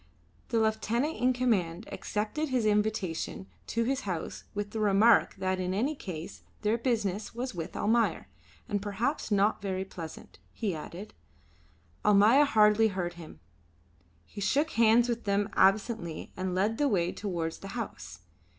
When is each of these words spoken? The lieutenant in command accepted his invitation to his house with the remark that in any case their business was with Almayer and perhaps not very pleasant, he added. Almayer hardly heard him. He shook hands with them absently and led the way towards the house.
The 0.49 0.59
lieutenant 0.59 1.15
in 1.17 1.31
command 1.31 1.87
accepted 1.91 2.49
his 2.49 2.65
invitation 2.65 3.45
to 3.67 3.83
his 3.83 4.01
house 4.01 4.45
with 4.55 4.71
the 4.71 4.79
remark 4.79 5.35
that 5.35 5.59
in 5.59 5.75
any 5.75 5.93
case 5.93 6.41
their 6.63 6.75
business 6.79 7.35
was 7.35 7.53
with 7.53 7.75
Almayer 7.75 8.27
and 8.67 8.81
perhaps 8.81 9.29
not 9.29 9.61
very 9.61 9.85
pleasant, 9.85 10.39
he 10.53 10.73
added. 10.73 11.13
Almayer 12.03 12.45
hardly 12.45 12.87
heard 12.87 13.13
him. 13.13 13.41
He 14.25 14.41
shook 14.41 14.71
hands 14.71 15.07
with 15.07 15.25
them 15.25 15.49
absently 15.55 16.33
and 16.35 16.55
led 16.55 16.79
the 16.79 16.87
way 16.87 17.11
towards 17.11 17.59
the 17.59 17.67
house. 17.77 18.21